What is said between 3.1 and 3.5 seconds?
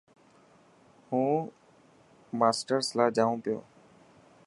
جائون